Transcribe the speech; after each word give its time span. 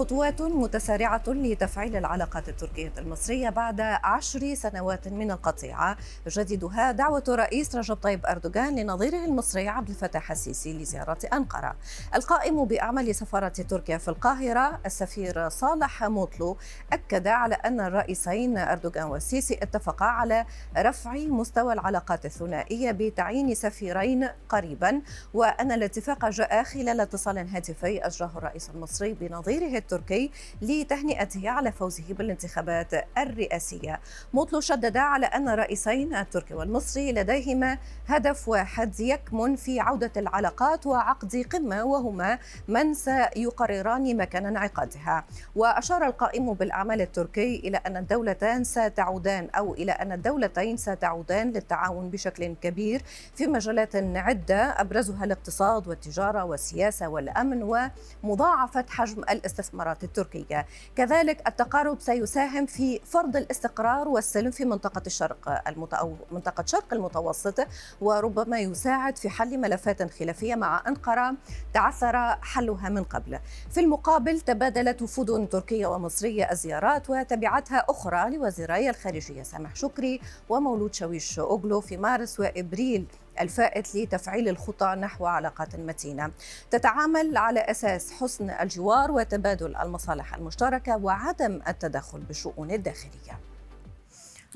خطوات 0.00 0.42
متسارعة 0.42 1.22
لتفعيل 1.28 1.96
العلاقات 1.96 2.48
التركية 2.48 2.92
المصرية 2.98 3.50
بعد 3.50 3.80
عشر 3.80 4.54
سنوات 4.54 5.08
من 5.08 5.30
القطيعة. 5.30 5.96
جديدها 6.28 6.92
دعوة 6.92 7.24
الرئيس 7.28 7.76
رجب 7.76 7.94
طيب 7.94 8.26
أردوغان 8.26 8.78
لنظيره 8.78 9.24
المصري 9.24 9.68
عبد 9.68 9.88
الفتاح 9.88 10.30
السيسي 10.30 10.72
لزيارة 10.72 11.18
أنقرة. 11.32 11.76
القائم 12.14 12.64
بأعمال 12.64 13.14
سفارة 13.14 13.48
تركيا 13.48 13.98
في 13.98 14.08
القاهرة 14.08 14.80
السفير 14.86 15.48
صالح 15.48 16.04
موطلو 16.04 16.56
أكد 16.92 17.26
على 17.26 17.54
أن 17.54 17.80
الرئيسين 17.80 18.58
أردوغان 18.58 19.04
والسيسي 19.04 19.54
اتفقا 19.62 20.06
على 20.06 20.46
رفع 20.78 21.12
مستوى 21.12 21.72
العلاقات 21.72 22.24
الثنائية 22.26 22.90
بتعيين 22.90 23.54
سفيرين 23.54 24.28
قريبا 24.48 25.02
وأن 25.34 25.72
الاتفاق 25.72 26.28
جاء 26.28 26.62
خلال 26.62 27.00
اتصال 27.00 27.38
هاتفي 27.38 28.06
أجراه 28.06 28.30
الرئيس 28.36 28.70
المصري 28.70 29.12
بنظيره 29.12 29.78
التركي 29.92 30.30
لتهنئته 30.62 31.50
على 31.50 31.72
فوزه 31.72 32.04
بالانتخابات 32.10 32.92
الرئاسية. 33.18 34.00
موطلو 34.32 34.60
شدد 34.60 34.96
على 34.96 35.26
أن 35.26 35.48
الرئيسين 35.48 36.14
التركي 36.14 36.54
والمصري 36.54 37.12
لديهما 37.12 37.78
هدف 38.06 38.48
واحد 38.48 39.00
يكمن 39.00 39.56
في 39.56 39.80
عودة 39.80 40.12
العلاقات 40.16 40.86
وعقد 40.86 41.46
قمة 41.52 41.84
وهما 41.84 42.38
من 42.68 42.94
سيقرران 42.94 44.16
مكان 44.16 44.46
انعقادها. 44.46 45.24
وأشار 45.56 46.06
القائم 46.06 46.52
بالأعمال 46.52 47.00
التركي 47.00 47.56
إلى 47.56 47.76
أن 47.76 47.96
الدولتان 47.96 48.64
ستعودان 48.64 49.48
أو 49.50 49.74
إلى 49.74 49.92
أن 49.92 50.12
الدولتين 50.12 50.76
ستعودان 50.76 51.50
للتعاون 51.50 52.10
بشكل 52.10 52.54
كبير 52.62 53.02
في 53.34 53.46
مجالات 53.46 53.96
عدة 53.96 54.80
أبرزها 54.80 55.24
الاقتصاد 55.24 55.88
والتجارة 55.88 56.44
والسياسة 56.44 57.08
والأمن 57.08 57.90
ومضاعفة 58.22 58.84
حجم 58.88 59.22
الاستثمار. 59.22 59.79
الاستثمارات 59.80 60.04
التركية. 60.04 60.66
كذلك 60.96 61.48
التقارب 61.48 62.00
سيساهم 62.00 62.66
في 62.66 63.00
فرض 63.04 63.36
الاستقرار 63.36 64.08
والسلم 64.08 64.50
في 64.50 64.64
منطقة 64.64 65.02
الشرق 65.06 65.62
المتو... 65.68 66.14
منطقة 66.32 66.64
شرق 66.66 66.94
المتوسط 66.94 67.66
وربما 68.00 68.58
يساعد 68.58 69.18
في 69.18 69.28
حل 69.30 69.58
ملفات 69.58 70.10
خلافية 70.10 70.54
مع 70.54 70.82
أنقرة 70.88 71.34
تعثر 71.74 72.36
حلها 72.42 72.88
من 72.88 73.04
قبل. 73.04 73.38
في 73.70 73.80
المقابل 73.80 74.40
تبادلت 74.40 75.02
وفود 75.02 75.48
تركية 75.48 75.86
ومصرية 75.86 76.50
الزيارات 76.50 77.10
وتبعتها 77.10 77.84
أخرى 77.88 78.36
لوزيري 78.36 78.90
الخارجية 78.90 79.42
سامح 79.42 79.76
شكري 79.76 80.20
ومولود 80.48 80.94
شويش 80.94 81.38
أوغلو 81.38 81.80
في 81.80 81.96
مارس 81.96 82.40
وإبريل 82.40 83.06
الفائت 83.40 83.94
لتفعيل 83.94 84.48
الخطى 84.48 84.86
نحو 84.86 85.26
علاقات 85.26 85.76
متينة. 85.76 86.30
تتعامل 86.70 87.36
على 87.36 87.60
أساس 87.60 88.12
حسن 88.12 88.50
الجوار 88.50 89.10
وتبادل 89.10 89.76
المصالح 89.76 90.34
المشتركة 90.34 90.96
وعدم 90.96 91.60
التدخل 91.68 92.20
بالشؤون 92.20 92.70
الداخلية. 92.70 93.49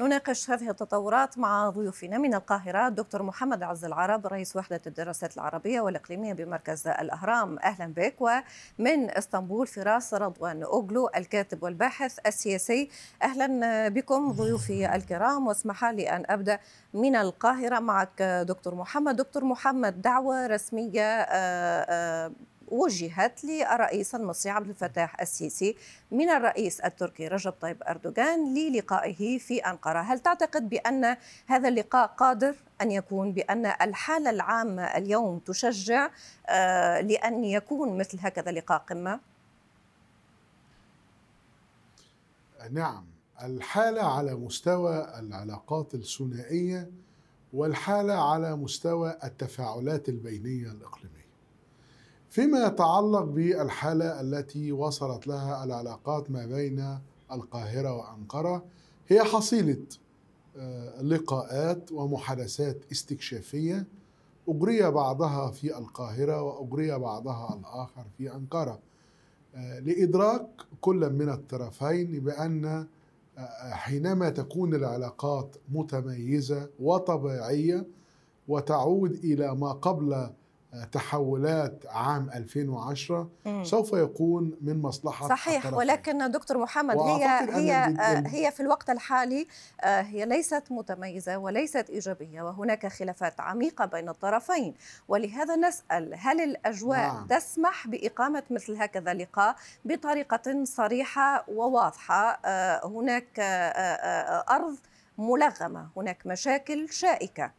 نناقش 0.00 0.50
هذه 0.50 0.70
التطورات 0.70 1.38
مع 1.38 1.70
ضيوفنا 1.70 2.18
من 2.18 2.34
القاهرة 2.34 2.88
دكتور 2.88 3.22
محمد 3.22 3.62
عز 3.62 3.84
العرب 3.84 4.26
رئيس 4.26 4.56
وحدة 4.56 4.80
الدراسات 4.86 5.36
العربية 5.36 5.80
والإقليمية 5.80 6.32
بمركز 6.32 6.86
الأهرام. 6.86 7.58
أهلا 7.58 7.86
بك. 7.86 8.14
ومن 8.20 9.10
إسطنبول 9.10 9.66
فراس 9.66 10.14
رضوان 10.14 10.62
أوغلو 10.62 11.10
الكاتب 11.16 11.62
والباحث 11.62 12.18
السياسي. 12.26 12.90
أهلا 13.22 13.88
بكم 13.88 14.32
ضيوفي 14.32 14.94
الكرام. 14.94 15.46
واسمح 15.46 15.84
لي 15.84 16.10
أن 16.10 16.24
أبدأ 16.28 16.58
من 16.94 17.16
القاهرة 17.16 17.78
معك 17.78 18.22
دكتور 18.22 18.74
محمد. 18.74 19.16
دكتور 19.16 19.44
محمد 19.44 20.02
دعوة 20.02 20.46
رسمية 20.46 21.02
آه، 21.02 21.86
آه، 21.88 22.32
وجهت 22.74 23.44
للرئيس 23.44 24.14
المصري 24.14 24.52
عبد 24.52 24.68
الفتاح 24.68 25.20
السيسي 25.20 25.76
من 26.10 26.28
الرئيس 26.28 26.80
التركي 26.80 27.28
رجب 27.28 27.52
طيب 27.60 27.82
أردوغان 27.82 28.54
للقائه 28.54 29.38
في 29.38 29.58
أنقرة 29.58 30.00
هل 30.00 30.18
تعتقد 30.18 30.68
بأن 30.68 31.16
هذا 31.46 31.68
اللقاء 31.68 32.06
قادر 32.06 32.54
أن 32.80 32.90
يكون 32.90 33.32
بأن 33.32 33.66
الحالة 33.66 34.30
العامة 34.30 34.82
اليوم 34.82 35.38
تشجع 35.38 36.10
آه، 36.48 37.00
لأن 37.00 37.44
يكون 37.44 37.98
مثل 37.98 38.18
هكذا 38.20 38.52
لقاء 38.52 38.78
قمة؟ 38.78 39.20
نعم 42.70 43.06
الحالة 43.42 44.02
على 44.02 44.34
مستوى 44.34 45.18
العلاقات 45.18 45.94
الثنائية 45.94 46.90
والحالة 47.52 48.32
على 48.32 48.56
مستوى 48.56 49.18
التفاعلات 49.24 50.08
البينية 50.08 50.70
الإقليمية 50.72 51.23
فيما 52.34 52.66
يتعلق 52.66 53.22
بالحالة 53.22 54.20
التي 54.20 54.72
وصلت 54.72 55.26
لها 55.26 55.64
العلاقات 55.64 56.30
ما 56.30 56.46
بين 56.46 56.98
القاهرة 57.32 57.92
وأنقرة 57.92 58.64
هي 59.08 59.24
حصيلة 59.24 59.86
آه، 60.56 61.02
لقاءات 61.02 61.92
ومحادثات 61.92 62.76
استكشافية 62.92 63.86
أجري 64.48 64.90
بعضها 64.90 65.50
في 65.50 65.78
القاهرة 65.78 66.42
وأجري 66.42 66.98
بعضها 66.98 67.58
الآخر 67.60 68.04
في 68.18 68.34
أنقرة 68.34 68.78
آه، 69.54 69.78
لإدراك 69.78 70.46
كل 70.80 71.10
من 71.10 71.28
الطرفين 71.28 72.20
بأن 72.20 72.86
آه، 73.38 73.70
حينما 73.70 74.30
تكون 74.30 74.74
العلاقات 74.74 75.56
متميزة 75.72 76.68
وطبيعية 76.80 77.86
وتعود 78.48 79.12
إلى 79.12 79.54
ما 79.54 79.72
قبل 79.72 80.30
تحولات 80.92 81.84
عام 81.88 82.30
2010 82.34 83.30
مم. 83.44 83.64
سوف 83.64 83.92
يكون 83.92 84.56
من 84.60 84.82
مصلحة 84.82 85.28
صحيح 85.28 85.56
الطرفين. 85.56 85.78
ولكن 85.78 86.30
دكتور 86.30 86.58
محمد 86.58 86.96
هي 86.98 87.24
هي 87.50 87.74
آه، 87.74 88.24
هي 88.26 88.50
في 88.50 88.60
الوقت 88.60 88.90
الحالي 88.90 89.46
آه، 89.80 90.00
هي 90.00 90.26
ليست 90.26 90.62
متميزة 90.70 91.38
وليست 91.38 91.90
إيجابية 91.90 92.42
وهناك 92.42 92.86
خلافات 92.86 93.40
عميقة 93.40 93.84
بين 93.84 94.08
الطرفين 94.08 94.74
ولهذا 95.08 95.56
نسأل 95.56 96.14
هل 96.18 96.40
الأجواء 96.40 96.98
نعم. 96.98 97.26
تسمح 97.26 97.86
بإقامة 97.86 98.42
مثل 98.50 98.76
هكذا 98.76 99.14
لقاء 99.14 99.56
بطريقة 99.84 100.64
صريحة 100.64 101.44
وواضحة 101.48 102.40
آه، 102.44 102.86
هناك 102.86 103.28
أرض 104.50 104.76
ملغمة 105.18 105.88
هناك 105.96 106.26
مشاكل 106.26 106.88
شائكة 106.90 107.50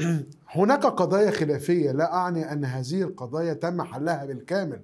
هناك 0.56 0.86
قضايا 0.86 1.30
خلافية. 1.30 1.92
لا 1.92 2.14
أعني 2.14 2.52
أن 2.52 2.64
هذه 2.64 3.02
القضايا 3.02 3.52
تم 3.52 3.82
حلها 3.82 4.24
بالكامل. 4.24 4.80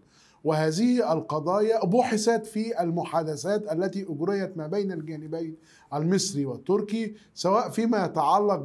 وهذه 0.46 1.12
القضايا 1.12 1.86
بحثت 1.86 2.46
في 2.46 2.82
المحادثات 2.82 3.72
التي 3.72 4.06
أجريت 4.08 4.56
ما 4.56 4.66
بين 4.66 4.92
الجانبين 4.92 5.56
المصري 5.94 6.46
والتركي 6.46 7.14
سواء 7.34 7.70
فيما 7.70 8.04
يتعلق 8.04 8.62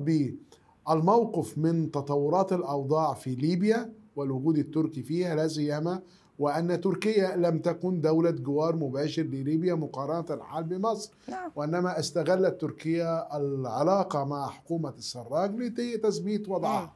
بالموقف 0.87 1.57
من 1.57 1.91
تطورات 1.91 2.53
الأوضاع 2.53 3.13
في 3.13 3.35
ليبيا 3.35 3.93
والوجود 4.15 4.57
التركي 4.57 5.03
فيها 5.03 5.35
لا 5.35 5.47
سيما 5.47 6.01
وأن 6.41 6.81
تركيا 6.81 7.35
لم 7.35 7.59
تكن 7.59 8.01
دولة 8.01 8.31
جوار 8.31 8.75
مباشر 8.75 9.21
لليبيا 9.21 9.75
مقارنة 9.75 10.25
الحال 10.29 10.63
بمصر 10.63 11.13
نعم. 11.27 11.51
وإنما 11.55 11.99
استغلت 11.99 12.61
تركيا 12.61 13.37
العلاقة 13.37 14.23
مع 14.23 14.47
حكومة 14.47 14.93
السراج 14.97 15.55
لتثبيت 15.55 16.49
وضعها 16.49 16.79
نعم. 16.79 16.89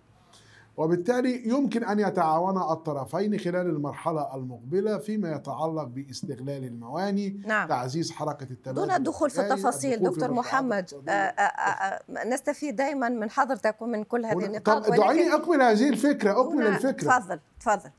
وبالتالي 0.78 1.50
يمكن 1.50 1.84
أن 1.84 2.00
يتعاون 2.00 2.57
الطرفين 2.57 3.38
خلال 3.39 3.67
المرحلة 3.67 4.35
المقبلة 4.35 4.97
فيما 4.97 5.31
يتعلق 5.31 5.84
باستغلال 5.84 6.63
المواني 6.63 7.41
نعم. 7.46 7.67
تعزيز 7.67 8.11
حركة 8.11 8.47
التبادل 8.52 8.81
دون 8.81 8.91
الدخول 8.91 9.29
في 9.29 9.41
التفاصيل 9.41 10.03
دكتور 10.03 10.31
محمد 10.31 10.91
آآ 11.09 11.11
آآ 11.11 11.99
آآ 12.09 12.25
نستفيد 12.25 12.75
دائما 12.75 13.09
من 13.09 13.29
حضرتك 13.29 13.81
ومن 13.81 14.03
كل 14.03 14.25
هذه 14.25 14.46
النقاط 14.46 14.91
دعيني 14.91 15.35
أكمل 15.35 15.61
هذه 15.61 15.90
الفكرة 15.90 16.41
أكمل 16.41 16.67
الفكرة 16.67 17.17
تفضل 17.17 17.40
تفضل 17.59 17.90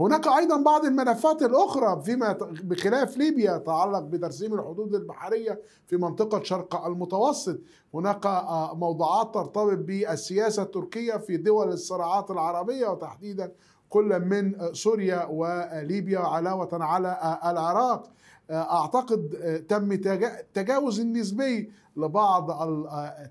هناك 0.00 0.26
أيضا 0.26 0.56
بعض 0.62 0.84
الملفات 0.84 1.42
الأخرى 1.42 2.02
فيما 2.02 2.32
بخلاف 2.42 3.16
ليبيا 3.16 3.56
يتعلق 3.56 3.98
بترسيم 3.98 4.54
الحدود 4.54 4.94
البحرية 4.94 5.60
في 5.86 5.96
منطقة 5.96 6.42
شرق 6.42 6.86
المتوسط. 6.86 7.58
هناك 7.94 8.26
آه، 8.26 8.74
موضوعات 8.74 9.34
ترتبط 9.34 9.78
بالسياسة 9.78 10.62
التركية 10.62 11.16
في 11.16 11.36
دول 11.36 11.68
الصراعات 11.68 12.30
العربية 12.30 12.88
وتحديدا 12.88 13.52
كل 13.88 14.20
من 14.20 14.72
سوريا 14.72 15.26
وليبيا 15.30 16.18
علاوة 16.18 16.68
على 16.72 17.08
آه، 17.08 17.50
العراق. 17.50 18.10
آه، 18.50 18.82
أعتقد 18.82 19.28
تم 19.68 19.94
تجاوز 20.54 21.00
النسبي 21.00 21.72
لبعض 21.96 22.50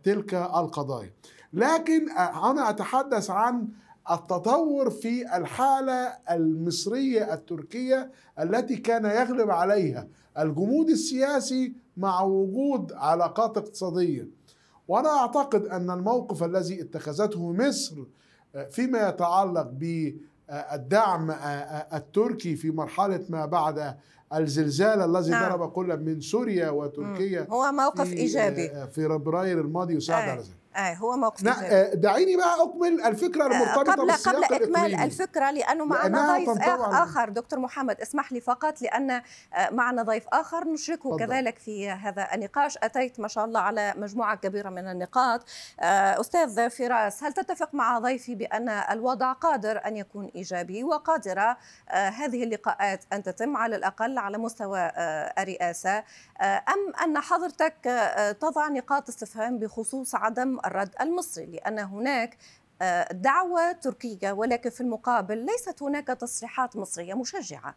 تلك 0.04 0.33
القضايا. 0.33 1.13
لكن 1.54 2.10
أنا 2.19 2.69
أتحدث 2.69 3.30
عن 3.30 3.68
التطور 4.12 4.90
في 4.90 5.38
الحالة 5.38 6.14
المصرية 6.32 7.34
التركية 7.34 8.12
التي 8.40 8.76
كان 8.78 9.06
يغلب 9.06 9.50
عليها 9.52 10.08
الجمود 10.40 10.90
السياسي 10.90 11.74
مع 11.98 12.22
وجود 12.22 12.94
علاقات 12.94 13.58
اقتصادية 13.58 14.28
وأنا 14.88 15.10
أعتقد 15.10 15.66
أن 15.66 15.90
الموقف 15.92 16.44
الذي 16.44 16.82
اتخذته 16.82 17.52
مصر 17.52 17.96
فيما 18.70 19.10
يتعلق 19.10 19.72
بالدعم 19.72 21.32
التركي 21.94 22.56
في 22.56 22.72
مرحلة 22.72 23.26
ما 23.30 23.46
بعد 23.46 23.96
الزلزال 24.34 25.02
الذي 25.16 25.32
نعم. 25.32 25.50
ضرب 25.50 25.72
كل 25.72 25.98
من 25.98 26.22
سوريا 26.22 26.70
وتركيا 26.70 27.48
هو 27.50 27.72
موقف 27.72 28.02
في- 28.10 28.18
إيجابي 28.18 28.70
في 28.70 28.88
فبراير 29.08 29.62
الماضي 29.62 29.96
يساعد 29.96 30.28
آه. 30.28 30.32
على 30.32 30.42
ذلك 30.42 30.59
آه 30.75 30.94
هو 30.94 31.18
موقف 31.18 31.48
آه، 31.48 31.94
دعيني 31.94 32.36
بقى 32.38 32.63
أكمل 32.63 33.01
الفكرة 33.01 33.45
المرتبطة 33.45 33.92
قبل 33.94 34.06
بالسياق 34.07 34.36
قبل 34.36 34.44
إكمال 34.44 34.63
الإقليمي. 34.63 35.04
الفكرة 35.04 35.51
لأنه 35.51 35.86
معنا 35.86 36.38
ضيف 36.38 36.50
اخر 36.81 37.30
دكتور 37.30 37.60
محمد 37.60 38.01
اسمح 38.01 38.31
لي 38.31 38.42
فقط 38.42 38.81
لأن 38.81 39.12
آه، 39.12 39.21
معنا 39.71 40.04
ضيف 40.04 40.24
آخر 40.27 40.68
نشركه 40.68 41.10
تفضل. 41.10 41.25
كذلك 41.25 41.57
في 41.60 41.89
هذا 41.89 42.27
النقاش. 42.33 42.77
أتيت 42.77 43.19
ما 43.19 43.27
شاء 43.27 43.45
الله 43.45 43.60
على 43.60 43.94
مجموعة 43.98 44.36
كبيرة 44.36 44.69
من 44.69 44.88
النقاط. 44.92 45.42
آه، 45.80 46.19
أستاذ 46.21 46.69
فراس 46.69 47.24
هل 47.24 47.33
تتفق 47.33 47.69
مع 47.74 48.00
ضيفي 48.00 48.36
بأن 48.36 48.69
الوضع 48.69 49.31
قادر 49.33 49.81
أن 49.86 49.98
يكون 49.98 50.31
إيجابي 50.36 50.83
وقادرة؟ 50.83 51.57
آه، 51.89 52.10
هذه 52.10 52.44
اللقاءات 52.44 53.04
أن 53.13 53.24
تتم 53.24 53.57
على 53.57 53.75
الأقل 53.75 54.18
على 54.18 54.38
مستوى 54.38 54.80
آه، 54.80 55.33
الرئاسة. 55.42 56.04
آه، 56.42 56.63
أم 56.69 56.94
أن 57.04 57.19
حضرتك 57.19 57.88
آه، 57.88 58.31
تضع 58.31 58.68
نقاط 58.68 59.10
استفهام 59.10 59.60
بخصوص 59.60 60.15
عدم 60.15 60.59
الرد 60.66 60.92
المصري 61.02 61.46
لأن 61.46 61.80
هناك 61.80 62.38
آه، 62.82 63.14
دعوة 63.14 63.72
تركية 63.72 64.32
ولكن 64.32 64.70
في 64.70 64.82
المقابل 64.82 65.46
ليست 65.46 65.84
هناك 65.84 66.08
تصريحات 66.08 66.76
مصرية 66.76 67.14
مشجعة 67.14 67.76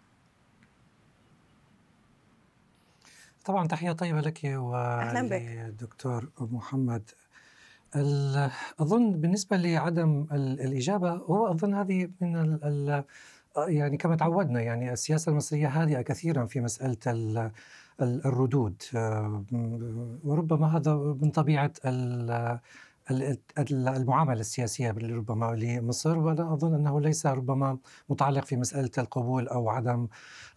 طبعا 3.44 3.66
تحية 3.66 3.92
طيبة 3.92 4.20
لك. 4.20 4.40
ولدكتور 4.44 6.28
محمد 6.40 7.10
أظن 8.80 9.12
بالنسبة 9.12 9.56
لعدم 9.56 10.26
ال- 10.32 10.60
الإجابة 10.60 11.10
هو 11.12 11.50
أظن 11.52 11.74
هذه 11.74 12.08
من 12.20 12.36
ال 12.36 12.64
ال 12.64 13.04
يعني 13.74 13.96
كما 13.96 14.16
تعودنا 14.16 14.60
يعني 14.62 14.92
السياسة 14.92 15.30
المصرية 15.32 15.68
هادئة 15.68 16.02
كثيرا 16.02 16.46
في 16.46 16.60
مسألة 16.60 16.96
الردود. 18.00 18.82
آه، 18.96 19.44
وربما 20.24 20.76
هذا 20.76 20.94
من 20.94 21.32
ال- 23.58 23.88
المعاملة 23.88 24.40
السياسية 24.40 24.90
ربما 24.90 25.46
لمصر 25.56 26.18
وأنا 26.18 26.52
أظن 26.54 26.74
أنه 26.74 27.00
ليس 27.00 27.26
ربما 27.26 27.78
متعلق 28.08 28.44
في 28.44 28.56
مسألة 28.56 28.90
القبول 28.98 29.48
أو 29.48 29.68
عدم 29.68 30.08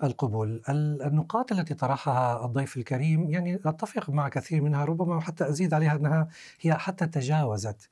القبول. 0.03 0.61
ال- 0.69 1.01
النقاط 1.01 1.51
التي 1.51 1.73
طرحها 1.73 2.45
الضيف 2.45 2.77
الكريم 2.77 3.29
يعني 3.29 3.55
أتفق 3.65 4.09
مع 4.09 4.29
كثير 4.29 4.61
منها 4.61 4.85
ربما 4.85 5.15
وحتى 5.15 5.49
أزيد 5.49 5.73
عليها 5.73 5.95
أنها 5.95 6.27
هي 6.61 6.73
حتى 6.73 7.07
تجاوزت 7.07 7.89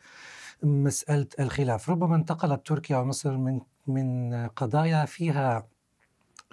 مسألة 0.63 1.27
الخلاف. 1.39 1.89
ربما 1.89 2.15
انتقلت 2.15 2.67
تركيا 2.67 2.97
ومصر 2.97 3.37
من 3.37 3.59
من 3.87 4.33
قضايا 4.47 5.05
فيها 5.05 5.67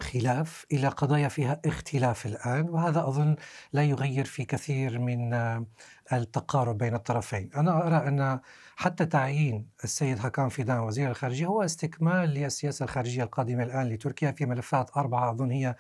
خلاف 0.02 0.66
إلى 0.72 0.88
قضايا 0.88 1.28
فيها 1.28 1.60
اختلاف 1.66 2.26
الآن 2.26 2.68
وهذا 2.70 3.00
أظن 3.08 3.36
لا 3.72 3.82
يغير 3.84 4.24
في 4.24 4.44
كثير 4.44 4.98
من 4.98 5.34
آه، 5.34 5.66
التقارب 6.12 6.78
بين 6.78 6.94
الطرفين. 6.94 7.50
أنا 7.56 7.86
أرى 7.86 8.08
أن 8.08 8.40
حتى 8.76 9.06
تعيين 9.06 9.68
السيد 9.84 10.18
هاكان 10.18 10.48
فيدان 10.48 10.78
وزير 10.80 11.10
الخارجية 11.10 11.46
هو 11.46 11.62
استكمال 11.62 12.28
للسياسة 12.30 12.84
الخارجية 12.84 13.22
القادمة 13.24 13.62
الآن 13.62 13.88
لتركيا 13.88 14.32
في 14.32 14.46
ملفات 14.46 14.90
أربعة 14.96 15.30
أظن 15.30 15.50
هي 15.50 15.74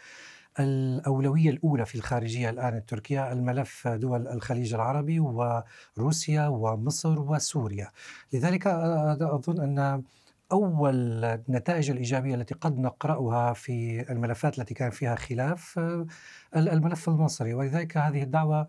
الأولوية 0.60 1.50
الأولى 1.50 1.86
في 1.86 1.94
الخارجية 1.94 2.50
الآن 2.50 2.76
التركية 2.76 3.32
الملف 3.32 3.88
دول 3.88 4.28
الخليج 4.28 4.74
العربي 4.74 5.20
وروسيا 5.20 6.48
ومصر 6.48 7.20
وسوريا. 7.20 7.90
لذلك 8.32 8.66
أنا 8.66 9.12
أظن 9.34 9.60
أن 9.78 10.02
أول 10.52 11.24
النتائج 11.24 11.90
الإيجابية 11.90 12.34
التي 12.34 12.54
قد 12.54 12.78
نقرأها 12.78 13.52
في 13.52 14.00
الملفات 14.12 14.58
التي 14.58 14.74
كان 14.74 14.90
فيها 14.90 15.14
خلاف 15.14 15.78
آه، 15.78 16.06
الملف 16.56 17.08
المصري. 17.08 17.54
ولذلك 17.54 17.96
هذه 17.96 18.22
الدعوة 18.22 18.66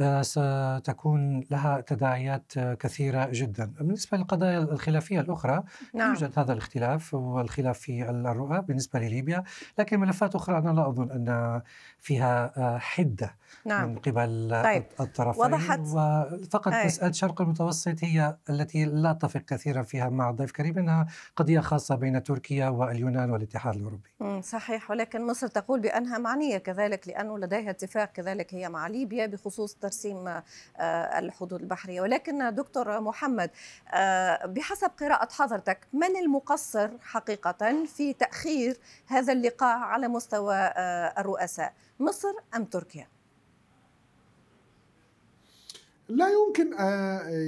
آه، 0.00 0.22
ستكون 0.22 1.44
لها 1.50 1.80
تداعيات 1.80 2.52
آه، 2.56 2.74
كثيرة 2.74 3.28
جدا. 3.32 3.72
بالنسبة 3.80 4.18
للقضايا 4.18 4.58
الخلافية 4.58 5.20
الأخرى 5.20 5.62
نعم. 5.94 6.08
يوجد 6.08 6.38
هذا 6.38 6.52
الاختلاف 6.52 7.14
والخلاف 7.14 7.78
في 7.78 8.10
الرؤى 8.10 8.60
بالنسبة 8.60 8.98
لليبيا. 8.98 9.44
لكن 9.78 10.00
ملفات 10.00 10.34
أخرى 10.34 10.58
أنا 10.58 10.70
لا 10.70 10.88
أظن 10.88 11.10
أن 11.10 11.60
فيها 11.98 12.52
آه، 12.56 12.78
حدة 12.78 13.36
نعم. 13.64 13.88
من 13.88 13.98
قبل 13.98 14.60
طيب، 14.64 14.84
الطرفين. 15.00 15.42
وضحت. 15.42 15.80
وفقط 15.80 16.72
أي. 16.72 16.86
مسألة 16.86 17.10
الشرق 17.10 17.40
المتوسط 17.40 18.04
هي 18.04 18.36
التي 18.50 18.84
لا 18.84 19.10
أتفق 19.10 19.40
كثيرا 19.40 19.82
فيها 19.82 20.08
مع 20.08 20.30
الضيف 20.30 20.52
كريم 20.52 20.78
أنها 20.78 21.06
قضية 21.36 21.60
خاصة 21.60 21.94
بين 21.94 22.22
تركيا 22.22 22.68
واليونان 22.68 23.30
والاتحاد 23.30 23.76
الأوروبي. 23.76 24.42
صحيح. 24.42 24.90
ولكن 24.90 25.26
مصر 25.26 25.46
تقول 25.46 25.80
بأنها 25.80 26.18
معنية 26.18 26.58
كذلك 26.58 27.08
لأنه 27.20 27.38
لديها 27.38 27.70
اتفاق 27.70 28.12
كذلك 28.12 28.54
هي 28.54 28.68
مع 28.68 28.86
ليبيا 28.86 29.26
بخصوص 29.26 29.74
ترسيم 29.74 30.28
آه، 30.28 30.42
الحدود 31.18 31.60
البحرية. 31.60 32.00
ولكن 32.00 32.54
دكتور 32.54 33.00
محمد 33.00 33.50
آه، 33.94 34.46
بحسب 34.46 34.90
قراءة 35.00 35.28
حضرتك 35.32 35.78
من 35.92 36.16
المقصر 36.16 36.90
حقيقة 37.00 37.84
في 37.86 38.12
تأخير 38.12 38.76
هذا 39.06 39.32
اللقاء 39.32 39.78
على 39.78 40.08
مستوى 40.08 40.54
آه، 40.54 41.20
الرؤساء 41.20 41.72
مصر 42.00 42.32
أم 42.56 42.64
تركيا؟ 42.64 43.06
لا 46.08 46.26
يمكن 46.28 46.72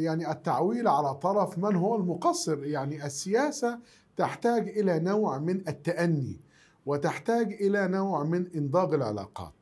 يعني 0.04 0.30
التعويل 0.30 0.88
على 0.88 1.14
طرف 1.14 1.58
من 1.58 1.76
هو 1.76 1.96
المقصر. 1.96 2.64
يعني 2.64 3.06
السياسة 3.06 3.78
تحتاج 4.16 4.68
إلى 4.68 4.98
نوع 4.98 5.38
من 5.38 5.68
التأني 5.68 6.40
وتحتاج 6.86 7.52
إلى 7.52 7.88
نوع 7.88 8.24
من 8.24 8.46
إنضاج 8.54 8.94
العلاقات. 8.94 9.52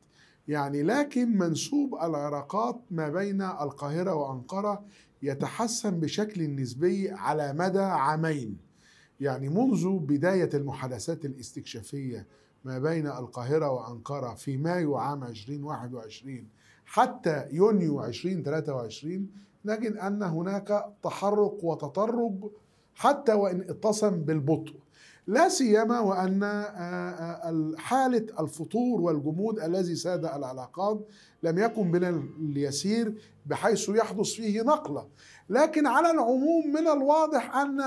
يعني 0.51 0.83
لكن 0.83 1.37
منسوب 1.37 1.95
العلاقات 1.95 2.81
ما 2.91 3.09
بين 3.09 3.41
القاهرة 3.41 4.13
وأنقرة 4.13 4.83
يتحسن 5.21 5.99
بشكل 5.99 6.55
نسبي 6.55 7.11
على 7.11 7.53
مدى 7.53 7.79
عامين. 7.79 8.57
يعني 9.19 9.49
منذ 9.49 9.99
بداية 9.99 10.49
المحادثات 10.53 11.25
الاستكشافية 11.25 12.27
ما 12.65 12.79
بين 12.79 13.07
القاهرة 13.07 13.69
وأنقرة 13.69 14.33
في 14.33 14.57
مايو 14.57 14.97
عام 14.97 15.23
2021 15.23 16.47
حتى 16.85 17.45
يونيو 17.51 18.05
2023 18.05 19.27
نجد 19.65 19.97
أن 19.97 20.23
هناك 20.23 20.85
تحرك 21.03 21.63
وتطرج 21.63 22.51
حتى 22.95 23.33
وإن 23.33 23.61
اتصم 23.61 24.09
بالبطء. 24.09 24.75
لا 25.31 25.49
سيما 25.49 25.99
وأن 25.99 26.43
آه، 26.43 26.47
آه، 26.47 27.73
حالة 27.77 28.25
الفتور 28.39 29.01
والجمود 29.01 29.59
الذي 29.59 29.95
ساد 29.95 30.25
العلاقات 30.25 31.07
لم 31.43 31.59
يكن 31.59 31.91
من 31.91 32.03
اليسير 32.39 33.13
بحيث 33.45 33.89
يحدث 33.89 34.27
فيه 34.31 34.61
نقلة. 34.61 35.07
لكن 35.49 35.87
على 35.87 36.11
العموم 36.11 36.67
من 36.67 36.87
الواضح 36.87 37.55
أن 37.55 37.81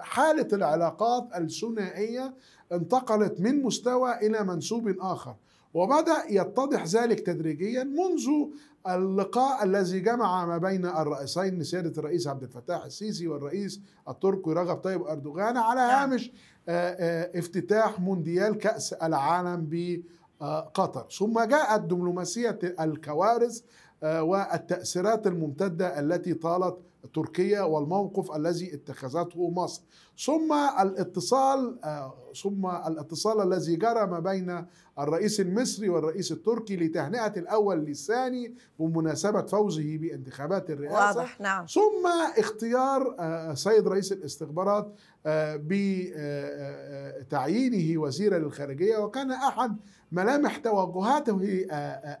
حالة 0.00 0.48
العلاقات 0.52 1.28
الثنائية 1.36 2.34
انتقلت 2.72 3.40
من 3.40 3.62
مستوى 3.62 4.14
إلى 4.14 4.44
منسوب 4.44 4.96
آخر. 5.00 5.36
وبدأ 5.74 6.24
يتضح 6.30 6.84
ذلك 6.86 7.20
تدريجيا 7.20 7.84
منذ 7.84 8.28
اللقاء 8.88 9.64
الذي 9.64 10.00
جمع 10.00 10.46
ما 10.46 10.58
بين 10.58 10.86
الرئيسين 10.86 11.64
سيادة 11.64 11.92
الرئيس 11.98 12.26
عبد 12.26 12.42
الفتاح 12.42 12.84
السيسي 12.84 13.28
والرئيس 13.28 13.80
التركي 14.08 14.50
رجب 14.50 14.74
طيب 14.74 15.02
أردوغان 15.02 15.56
على 15.56 15.80
نعم. 15.80 16.10
هامش 16.10 16.32
آه، 16.68 16.96
آه، 17.00 17.38
افتتاح 17.38 18.00
مونديال 18.00 18.58
كأس 18.58 18.92
العالم 18.92 19.68
بقطر 19.70 21.06
ثم 21.18 21.40
جاءت 21.40 21.80
دبلوماسية 21.80 22.58
الكوارث 22.80 23.60
آه، 24.02 24.22
والتأثيرات 24.22 25.26
الممتدة 25.26 26.00
التي 26.00 26.34
طالت 26.34 26.78
تركيا 27.14 27.60
والموقف 27.62 28.36
الذي 28.36 28.74
اتخذته 28.74 29.50
مصر. 29.50 29.82
ثم 30.24 30.52
الاتصال 30.80 31.84
آه، 31.84 32.14
ثم 32.42 32.66
الاتصال 32.66 33.52
الذي 33.52 33.76
جرى 33.76 34.06
ما 34.06 34.18
بين 34.18 34.66
الرئيس 34.98 35.40
المصري 35.40 35.88
والرئيس 35.88 36.32
التركي 36.32 36.76
لتهنئة 36.76 37.32
الأول 37.36 37.78
للثاني 37.78 38.54
بمناسبة 38.78 39.42
فوزه 39.42 39.96
بانتخابات 39.96 40.70
الرئاسة. 40.70 41.06
واضح 41.06 41.40
نعم. 41.40 41.66
ثم 41.66 42.06
اختيار 42.38 43.16
آه، 43.18 43.54
سيد 43.54 43.88
رئيس 43.88 44.12
الاستخبارات 44.12 44.92
آه، 45.26 45.60
بتعيينه 47.20 48.00
وزيرا 48.00 48.38
للخارجية. 48.38 48.96
وكان 48.96 49.30
أحد 49.30 49.76
ملامح 50.12 50.56
توجهاته 50.56 51.66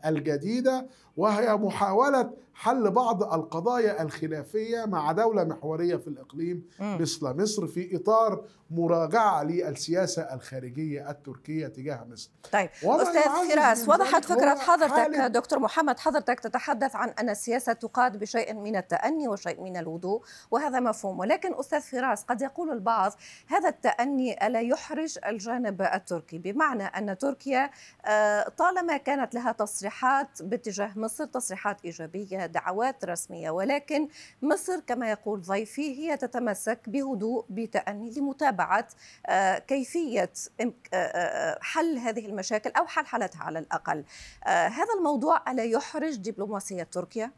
الجديدة 0.06 0.86
وهي 1.16 1.56
محاولة 1.56 2.30
حل 2.54 2.90
بعض 2.90 3.22
القضايا 3.22 4.02
الخلافية 4.02 4.84
مع 4.84 5.12
دولة 5.12 5.44
محورية 5.44 5.96
في 5.96 6.08
الإقليم 6.08 6.68
مم. 6.80 6.98
مثل 7.00 7.42
مصر 7.42 7.66
في 7.66 7.96
إطار 7.96 8.44
مراجعة 8.70 9.42
للسياسة 9.42 10.22
الخارجية 10.22 11.10
التركية 11.10 11.66
تجاه 11.66 12.04
مصر. 12.04 12.30
طيب 12.52 12.70
يعزز 12.82 13.52
فراس 13.52 13.88
وضحت 13.88 14.32
هو 14.32 14.56
حضرتك 14.58 15.18
دكتور 15.18 15.58
محمد 15.58 15.98
حضرتك 15.98 16.40
تتحدث 16.40 16.96
عن 16.96 17.08
أن 17.08 17.30
السياسة 17.30 17.72
تقاد 17.72 18.18
بشيء 18.18 18.54
من 18.54 18.76
التأني 18.76 19.28
وشيء 19.28 19.60
من 19.60 19.76
الهدوء 19.76 20.22
وهذا 20.50 20.80
مفهوم. 20.80 21.18
ولكن 21.18 21.54
أستاذ 21.54 21.80
فراس 21.80 22.22
قد 22.22 22.42
يقول 22.42 22.70
البعض 22.70 23.12
هذا 23.46 23.68
التأني 23.68 24.46
ألا 24.46 24.60
يحرج 24.60 25.18
الجانب 25.26 25.82
التركي؟ 25.82 26.38
بمعنى 26.38 26.84
أن 26.84 27.18
تركيا 27.18 27.70
آه، 28.04 28.48
طالما 28.48 28.96
كانت 28.96 29.34
لها 29.34 29.52
تصريحات 29.52 30.42
باتجاه 30.42 30.92
مصر 30.96 31.24
تصريحات 31.24 31.84
إيجابية 31.84 32.46
دعوات 32.52 33.04
رسمية 33.04 33.50
ولكن 33.50 34.08
مصر 34.42 34.80
كما 34.80 35.10
يقول 35.10 35.40
ضيفي 35.40 35.98
هي 35.98 36.16
تتمسك 36.16 36.80
بهدوء 36.86 37.44
بتأني 37.50 38.10
لمتابعة 38.10 38.88
آه، 39.26 39.58
كيفية 39.58 40.32
آه، 40.60 40.72
آه، 40.94 41.58
حل 41.62 41.98
هذه 41.98 42.26
المشاكل 42.26 42.70
أو 42.70 42.86
حلحلتها 42.86 43.42
على 43.42 43.58
الأقل 43.58 44.04
هذا 44.46 44.94
الموضوع 44.98 45.42
ألا 45.48 45.64
يحرج 45.64 46.16
دبلوماسية 46.16 46.82
تركيا؟ 46.82 47.30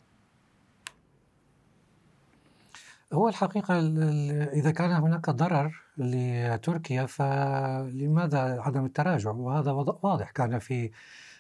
هو 3.13 3.29
الحقيقة 3.29 3.79
ال- 3.79 4.03
ال- 4.03 4.49
إذا 4.49 4.71
كان 4.71 4.91
هناك 4.91 5.31
ضرر 5.31 5.83
لتركيا 5.99 7.07
فلماذا 7.07 8.61
عدم 8.61 8.85
التراجع 8.85 9.31
وهذا 9.31 9.73
واضح 10.03 10.31
كان 10.31 10.59
في 10.59 10.91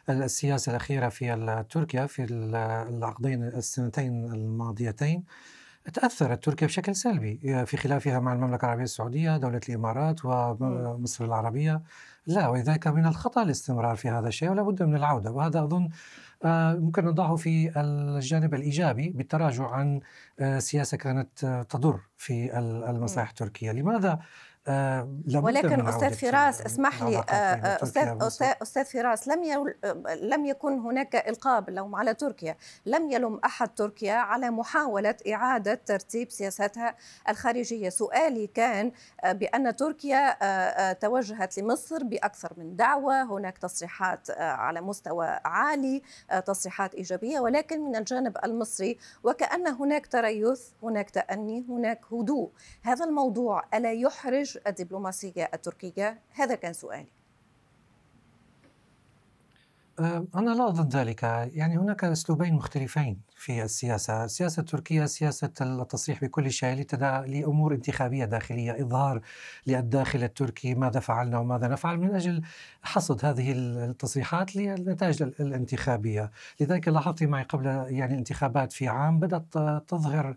السياسة 0.08 0.70
الأخيرة 0.70 1.08
في 1.08 1.64
تركيا 1.70 2.06
في 2.06 2.24
ال- 2.24 2.54
العقدين 2.94 3.42
السنتين 3.42 4.24
الماضيتين 4.24 5.24
تأثرت 5.94 6.44
تركيا 6.44 6.66
بشكل 6.66 6.94
سلبي 6.96 7.64
في 7.66 7.76
خلافها 7.76 8.18
مع 8.18 8.32
المملكة 8.32 8.64
العربية 8.64 8.84
السعودية 8.84 9.36
دولة 9.36 9.60
الإمارات 9.68 10.24
ومصر 10.24 11.24
العربية. 11.24 11.82
لا 12.26 12.48
ولذلك 12.48 12.86
من 12.86 13.06
الخطأ 13.06 13.42
الاستمرار 13.42 13.96
في 13.96 14.08
هذا 14.08 14.28
الشيء 14.28 14.50
ولا 14.50 14.62
بد 14.62 14.82
من 14.82 14.96
العودة. 14.96 15.30
وهذا 15.30 15.62
أظن 15.64 15.88
آه، 16.44 16.74
ممكن 16.74 17.04
نضعه 17.04 17.36
في 17.36 17.72
الجانب 17.80 18.54
الإيجابي 18.54 19.08
بالتراجع 19.10 19.70
عن 19.70 20.00
آه، 20.40 20.58
سياسة 20.58 20.96
كانت 20.96 21.44
آه، 21.44 21.62
تضر 21.62 22.00
في 22.16 22.58
ال- 22.58 22.84
المصالح 22.84 23.28
التركية. 23.28 23.72
لماذا 23.72 24.18
آه، 24.68 25.08
ولكن 25.34 25.80
عودة 25.80 26.10
فراس 26.10 26.62
اسمح 26.62 27.02
لي 27.02 27.08
العلاقات 27.08 27.30
آه، 27.30 27.66
آه،؟ 27.66 27.82
أستاذ 27.82 28.52
أستاذ 28.62 28.84
فراس 28.84 29.28
لم 29.28 29.42
يل... 29.42 29.74
لم 30.30 30.46
يكن 30.46 30.78
هناك 30.78 31.16
إلقاء 31.28 31.60
باللوم 31.60 31.94
على 31.94 32.14
تركيا، 32.14 32.56
لم 32.86 33.10
يلم 33.10 33.40
أحد 33.44 33.74
تركيا 33.74 34.14
على 34.14 34.50
محاولة 34.50 35.14
إعادة 35.32 35.74
ترتيب 35.74 36.30
سياستها 36.30 36.96
الخارجية، 37.28 37.88
سؤالي 37.88 38.46
كان 38.46 38.92
آه، 39.24 39.32
بأن 39.32 39.76
تركيا 39.76 40.92
توجهت 40.92 41.58
لمصر 41.58 42.04
بأكثر 42.04 42.52
من 42.56 42.76
دعوة، 42.76 43.22
هناك 43.22 43.58
تصريحات 43.58 44.30
على 44.38 44.80
مستوى 44.80 45.26
عالي، 45.44 46.02
تصريحات 46.46 46.94
إيجابية، 46.94 47.40
ولكن 47.40 47.80
من 47.80 47.96
الجانب 47.96 48.36
المصري 48.44 48.98
وكأن 49.24 49.66
هناك 49.66 50.06
تريث، 50.06 50.62
هناك 50.82 51.10
تأني، 51.10 51.64
هناك 51.68 52.00
هدوء، 52.12 52.50
هذا 52.82 53.04
الموضوع 53.04 53.64
ألا 53.74 53.92
يحرج 53.92 54.53
الدبلوماسية 54.66 55.50
التركية؟ 55.54 56.22
هذا 56.30 56.54
كان 56.54 56.72
سؤالي. 56.72 57.23
آه، 60.00 60.26
أنا 60.34 60.50
لا 60.50 60.68
أظن 60.68 60.88
ذلك 60.88 61.22
يعني 61.22 61.78
هناك 61.78 62.04
أسلوبين 62.04 62.54
مختلفين 62.54 63.20
في 63.36 63.62
السياسة 63.62 64.24
السياسة 64.24 64.60
التركية 64.60 65.04
سياسة 65.06 65.50
التصريح 65.60 66.20
بكل 66.24 66.50
شيء. 66.50 66.86
لأمور 67.26 67.74
انتخابية 67.74 68.24
داخلية 68.24 68.80
إظهار 68.82 69.20
للداخل 69.66 70.22
التركي 70.24 70.74
ماذا 70.74 71.00
فعلنا 71.00 71.38
وماذا 71.38 71.68
نفعل 71.68 71.98
من 71.98 72.14
أجل 72.14 72.42
حصد 72.82 73.24
هذه 73.24 73.52
التصريحات 73.56 74.56
للنتائج 74.56 75.22
ال- 75.22 75.40
الانتخابية 75.40 76.30
لذلك 76.60 76.88
لاحظت 76.88 77.22
معي 77.22 77.42
قبل 77.44 77.66
يعني 77.66 78.12
الانتخابات 78.12 78.72
في 78.72 78.88
عام 78.88 79.18
بدأت 79.20 79.52
تظهر. 79.88 80.36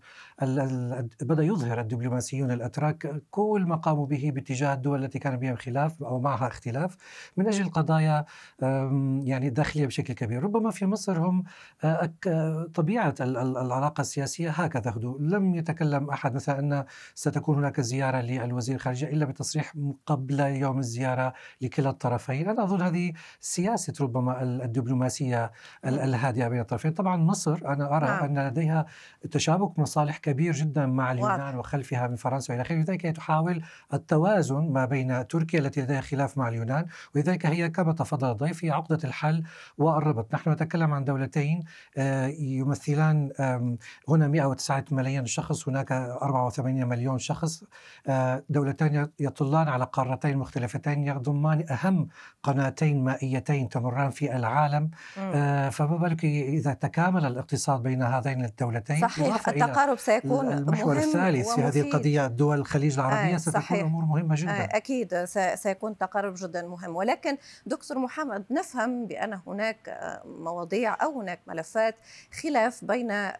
بدأ 1.21 1.43
يظهر 1.43 1.79
الدبلوماسيون 1.81 2.51
الأتراك 2.51 3.21
كل 3.31 3.63
ما 3.67 3.75
قاموا 3.75 4.05
به 4.05 4.31
باتجاه 4.35 4.73
الدول 4.73 5.03
التي 5.03 5.19
كان 5.19 5.37
بها 5.37 5.55
خلاف 5.55 6.03
أو 6.03 6.19
معها 6.19 6.47
اختلاف 6.47 6.97
من 7.37 7.47
أجل 7.47 7.69
قضايا 7.69 8.25
أم، 8.63 9.21
يعني 9.47 9.55
داخلية 9.55 9.85
بشكل 9.85 10.13
كبير 10.13 10.43
ربما 10.43 10.71
في 10.71 10.85
مصر 10.85 11.19
هم 11.19 11.43
آه، 11.83 12.11
آه، 12.27 12.67
طبيعة 12.73 13.15
ال- 13.21 13.37
ال- 13.37 13.57
العلاقة 13.57 14.01
السياسية 14.01 14.49
هكذا 14.49 14.91
هدوء. 14.91 15.21
لم 15.21 15.55
يتكلم 15.55 16.09
أحد 16.09 16.35
مثلا 16.35 16.59
أن 16.59 16.85
ستكون 17.15 17.57
هناك 17.57 17.81
زيارة 17.81 18.17
للوزير 18.21 18.75
الخارجية 18.75 19.07
إلا 19.07 19.25
بتصريح 19.25 19.73
قبل 20.05 20.39
يوم 20.39 20.79
الزيارة 20.79 21.33
لكلا 21.61 21.89
الطرفين. 21.89 22.49
أنا 22.49 22.63
أظن 22.63 22.81
هذه 22.81 23.13
سياسة 23.39 23.93
ربما 24.01 24.43
ال- 24.43 24.61
الدبلوماسية 24.61 25.51
ال- 25.85 25.99
الهادئة 25.99 26.47
بين 26.47 26.59
الطرفين. 26.59 26.91
طبعا 26.91 27.17
مصر 27.17 27.59
أنا 27.65 27.97
أرى 27.97 28.05
نعم. 28.05 28.23
أن 28.37 28.47
لديها 28.47 28.85
تشابك 29.31 29.79
مصالح 29.79 30.17
كبير 30.17 30.53
جدا 30.53 30.85
مع. 30.85 31.11
اليونان 31.11 31.55
وخلفها 31.57 32.07
من 32.07 32.15
فرنسا 32.15 32.53
وإلى 32.53 32.61
آخره. 32.61 32.75
لذلك 32.75 33.05
هي 33.05 33.11
تحاول 33.11 33.61
التوازن 33.93 34.69
ما 34.71 34.85
بين 34.85 35.27
تركيا 35.27 35.59
التي 35.59 35.81
لديها 35.81 36.01
خلاف 36.01 36.37
مع 36.37 36.47
اليونان 36.47 36.85
ولذلك 37.15 37.45
هي 37.45 37.69
كما 37.69 37.93
تفضل 37.93 38.31
الضيف 38.31 38.65
هي 38.65 38.71
عقدة 38.71 38.99
الحل 39.03 39.36
والربط 39.77 40.33
نحن 40.33 40.51
نتكلم 40.51 40.93
عن 40.93 41.03
دولتين 41.03 41.63
آه، 41.97 42.27
يمثلان 42.27 43.31
هنا 44.09 44.27
109 44.27 44.85
ملايين 44.91 45.25
شخص 45.25 45.67
هناك 45.67 45.91
84 45.91 46.85
مليون 46.85 47.19
شخص 47.19 47.63
آه، 48.07 48.43
دولتان 48.49 49.09
يطلان 49.19 49.67
على 49.67 49.87
قارتين 49.93 50.37
مختلفتين 50.37 51.07
يضمان 51.07 51.65
أهم 51.69 52.07
قناتين 52.43 53.03
مائيتين 53.03 53.69
تمران 53.69 54.09
في 54.09 54.35
العالم. 54.35 54.91
آه، 55.17 55.69
فما 55.69 55.97
بالك 55.97 56.25
إذا 56.25 56.73
تكامل 56.73 57.25
الاقتصاد 57.25 57.83
بين 57.83 58.03
هذين 58.03 58.45
الدولتين 58.45 59.01
صحيح 59.01 59.49
التقارب 59.49 59.97
سيكون 59.97 60.51
المحور 60.51 60.95
مهم 60.95 61.03
الثالث 61.03 61.49
في 61.49 61.61
هذه. 61.61 61.81
القضية 61.81 62.27
دول 62.27 62.59
الخليج 62.59 62.99
العربية 62.99 63.35
آه، 63.35 63.37
ستكون 63.37 63.61
صحيح. 63.61 63.83
أمور 63.83 64.05
مهمة 64.05 64.35
جدا 64.35 64.51
آه، 64.51 64.77
أكيد 64.77 65.25
سيكون 65.55 65.97
تقارب 65.97 66.33
جدا 66.37 66.67
مهم 66.67 66.95
ولكن 66.95 67.37
دكتور 67.65 67.99
محمد 67.99 68.45
نفهم 68.51 69.05
بأن 69.05 69.26
هناك 69.33 69.89
آه، 69.89 70.21
مواضيع 70.25 71.03
أو 71.03 71.21
هناك 71.21 71.39
ملفات 71.47 71.95
خلاف 72.41 72.85
بين 72.85 73.11
آه، 73.11 73.33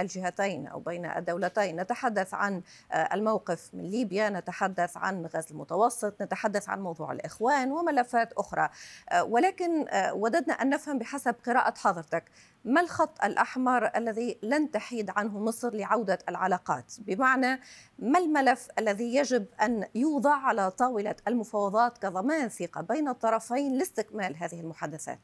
الجهتين 0.00 0.66
أو 0.66 0.80
بين 0.80 1.06
الدولتين. 1.06 1.80
نتحدث 1.80 2.34
عن 2.34 2.62
آه، 2.92 3.14
الموقف 3.14 3.70
من 3.74 3.84
ليبيا 3.84 4.28
نتحدث 4.30 4.96
عن 4.96 5.26
غزة 5.26 5.50
المتوسط 5.50 6.22
نتحدث 6.22 6.68
عن 6.68 6.80
موضوع 6.80 7.12
الإخوان 7.12 7.72
وملفات 7.72 8.32
أخرى. 8.32 8.68
آه، 9.10 9.24
ولكن 9.24 9.86
وددنا 10.12 10.54
أن 10.54 10.70
نفهم 10.70 10.98
بحسب 10.98 11.34
قراءة 11.46 11.74
حضرتك. 11.78 12.24
ما 12.64 12.80
الخط 12.80 13.24
الأحمر 13.24 13.96
الذي 13.96 14.38
لن 14.42 14.70
تحيد 14.70 15.10
عنه 15.10 15.38
مصر 15.38 15.74
لعودة 15.74 16.18
العلاقات؟ 16.28 16.94
بمعنى 16.98 17.60
ما 17.98 18.18
الملف 18.18 18.68
الذي 18.78 19.14
يجب 19.14 19.46
أن 19.62 19.84
يوضع 19.94 20.34
على 20.34 20.70
طاولة 20.70 21.16
المفاوضات 21.28 21.98
كضمان 21.98 22.48
ثقة 22.48 22.80
بين 22.80 23.08
الطرفين 23.08 23.78
لاستكمال 23.78 24.36
هذه 24.36 24.60
المحادثات؟ 24.60 25.18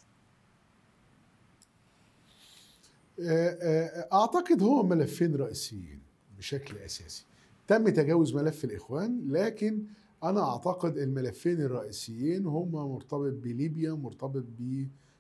أعتقد 4.13 4.63
هو 4.63 4.83
ملفين 4.83 5.37
رئيسيين 5.37 6.03
بشكل 6.39 6.77
أساسي. 6.77 7.27
تم 7.69 7.89
تجاوز 7.89 8.35
ملف 8.35 8.65
الإخوان 8.65 9.33
لكن 9.33 9.85
أنا 10.25 10.53
أعتقد 10.53 10.99
الملفين 10.99 11.61
الرئيسيين 11.61 12.47
هما 12.47 12.87
مرتبط 12.87 13.33
بليبيا 13.33 13.93
مرتبط 13.93 14.45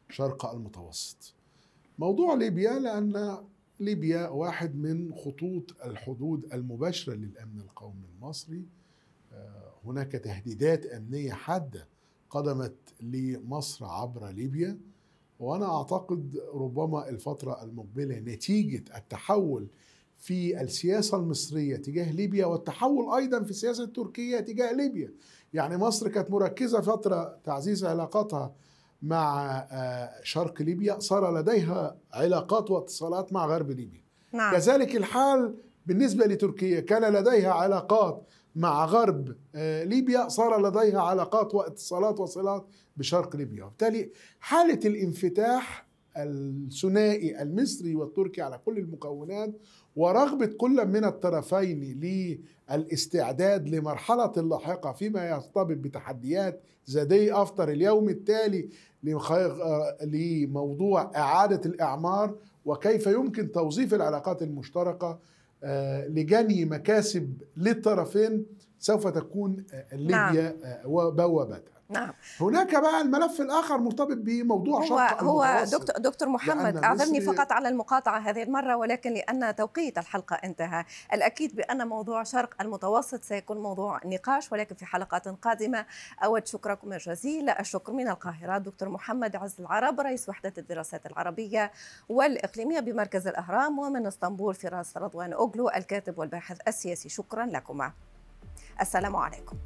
بشرق 0.08 0.46
المتوسط. 0.46 1.34
موضوع 2.00 2.34
ليبيا 2.34 2.78
لأن 2.78 3.38
ليبيا 3.80 4.28
واحد 4.28 4.76
من 4.76 5.14
خطوط 5.14 5.76
الحدود 5.84 6.54
المباشرة 6.54 7.14
للأمن 7.14 7.60
القومي 7.60 8.06
المصري. 8.16 8.64
آه، 9.32 9.72
هناك 9.84 10.12
تهديدات 10.12 10.86
أمنية 10.86 11.32
حادة 11.32 11.88
قدمت 12.30 12.74
لمصر 13.00 13.84
عبر 13.84 14.28
ليبيا. 14.28 14.78
وأنا 15.40 15.76
أعتقد 15.76 16.40
ربما 16.54 17.08
الفترة 17.08 17.64
المقبلة 17.64 18.18
نتيجة 18.18 18.84
التحول 18.96 19.68
في 20.16 20.60
السياسة 20.60 21.18
المصرية 21.18 21.76
تجاه 21.76 22.12
ليبيا 22.12 22.46
والتحول 22.46 23.14
أيضا 23.14 23.42
في 23.42 23.50
السياسة 23.50 23.84
التركية 23.84 24.40
تجاه 24.40 24.72
ليبيا. 24.72 25.12
يعني 25.54 25.76
مصر 25.76 26.08
كانت 26.08 26.30
مركزة 26.30 26.80
فترة 26.80 27.38
تعزيز 27.44 27.84
علاقاتها 27.84 28.54
مع 29.02 29.58
آه، 29.72 30.10
شرق 30.22 30.62
ليبيا 30.62 30.98
صار 30.98 31.38
لديها 31.38 31.96
علاقات 32.12 32.70
واتصالات 32.70 33.32
مع 33.32 33.46
غرب 33.46 33.70
ليبيا. 33.70 34.04
نعم. 34.32 34.52
كذلك 34.54 34.96
الحال 34.96 35.56
بالنسبة 35.86 36.26
لتركيا 36.26 36.80
كان 36.80 37.12
لديها 37.12 37.52
علاقات 37.52 38.26
مع 38.56 38.84
غرب 38.84 39.36
آه، 39.54 39.84
ليبيا 39.84 40.28
صار 40.28 40.68
لديها 40.68 41.00
علاقات 41.00 41.54
واتصالات 41.54 42.20
وصلات 42.20 42.66
بشرق 42.96 43.36
ليبيا. 43.36 43.64
وبالتالي 43.64 44.10
حالة 44.40 44.80
الانفتاح 44.84 45.90
الثنائي 46.16 47.42
المصري 47.42 47.94
والتركي 47.94 48.42
على 48.42 48.58
كل 48.58 48.78
المكونات 48.78 49.60
ورغبة 50.04 50.46
كل 50.46 50.86
من 50.86 51.04
الطرفين 51.04 52.00
للاستعداد 52.70 53.68
لمرحلة 53.68 54.32
لاحقة 54.36 54.92
فيما 54.92 55.28
يرتبط 55.28 55.76
بتحديات 55.76 56.60
زي 56.86 57.32
أفطر 57.32 57.68
اليوم 57.68 58.08
التالي 58.08 58.68
لمخ- 59.04 60.02
لموضوع 60.04 61.10
إعادة 61.16 61.60
الإعمار 61.70 62.34
وكيف 62.64 63.06
يمكن 63.06 63.52
توظيف 63.52 63.94
العلاقات 63.94 64.42
المشتركة 64.42 65.18
آه، 65.64 66.06
لجني 66.08 66.64
مكاسب 66.64 67.32
للطرفين 67.56 68.46
سوف 68.78 69.06
تكون 69.08 69.64
آه، 69.74 69.96
ليبيا 69.96 70.56
آه، 70.64 70.86
وبوابتها. 70.88 71.79
نعم. 71.90 72.12
هناك 72.40 72.76
بقى 72.80 73.00
الملف 73.00 73.40
الآخر 73.40 73.78
مرتبط 73.78 74.16
بموضوع 74.16 74.80
هو 74.80 74.86
شرق 74.86 75.22
هو. 75.22 75.64
دكتور 75.72 75.96
دكتور 75.98 76.28
محمد 76.28 76.76
أعذرني 76.76 77.20
فقط 77.20 77.52
على 77.52 77.68
المقاطعة 77.68 78.18
هذه 78.18 78.42
المرة 78.42 78.76
ولكن 78.76 79.12
لأن 79.12 79.56
توقيت 79.56 79.98
الحلقة 79.98 80.34
انتهى. 80.36 80.84
الأكيد 81.12 81.56
بأن 81.56 81.88
موضوع 81.88 82.22
شرق 82.22 82.54
المتوسط 82.60 83.24
سيكون 83.24 83.58
موضوع 83.58 84.00
نقاش 84.04 84.52
ولكن 84.52 84.74
في 84.74 84.86
حلقات 84.86 85.28
قادمة 85.28 85.86
أود 86.24 86.46
شكركم 86.46 86.94
جزيل 86.94 87.50
الشكر 87.50 87.92
من 87.92 88.08
القاهرة 88.08 88.58
دكتور 88.58 88.88
محمد 88.88 89.36
عز 89.36 89.54
العرب 89.60 90.00
رئيس 90.00 90.28
وحدة 90.28 90.52
الدراسات 90.58 91.06
العربية 91.06 91.72
والإقليمية 92.08 92.80
بمركز 92.80 93.26
الأهرام 93.26 93.78
ومن 93.78 94.06
إسطنبول 94.06 94.54
فراس 94.54 94.96
رضوان 94.96 95.32
أوغلو 95.32 95.68
الكاتب 95.68 96.18
والباحث 96.18 96.58
السياسي. 96.68 97.08
شكرا 97.08 97.46
لكما. 97.46 97.92
السلام 98.80 99.16
عليكم. 99.16 99.56